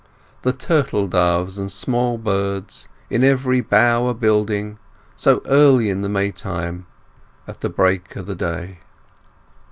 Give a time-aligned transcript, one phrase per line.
[0.41, 4.79] The turtle doves and sma' birds In every bough a building,
[5.15, 6.87] So early in the May time
[7.47, 8.79] At the break o' the day!